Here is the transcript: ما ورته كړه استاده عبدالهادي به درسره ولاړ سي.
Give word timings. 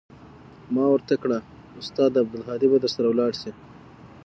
ما 0.73 0.83
ورته 0.89 1.13
كړه 1.23 1.37
استاده 1.81 2.17
عبدالهادي 2.23 2.67
به 2.71 2.77
درسره 2.83 3.05
ولاړ 3.09 3.31
سي. 3.41 3.51